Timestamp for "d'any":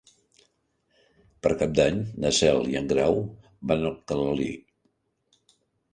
1.81-2.01